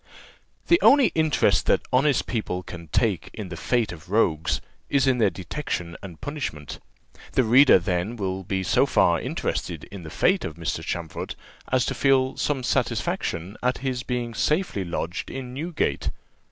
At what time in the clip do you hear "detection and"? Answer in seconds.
5.29-6.19